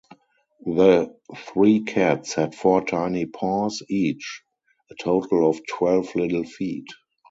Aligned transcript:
The 0.65 1.15
three 1.37 1.81
cats 1.81 2.33
had 2.33 2.55
four 2.55 2.83
tiny 2.83 3.27
paws 3.27 3.83
each, 3.87 4.41
a 4.89 4.95
total 4.95 5.47
of 5.47 5.61
twelve 5.67 6.15
little 6.15 6.43
feet. 6.43 6.87